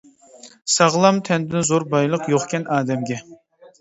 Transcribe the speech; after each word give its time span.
ساغلام 0.77 1.19
تەندىن 1.29 1.67
زور 1.69 1.85
بايلىق 1.93 2.27
يوقكەن 2.35 2.67
ئادەمگە. 2.79 3.21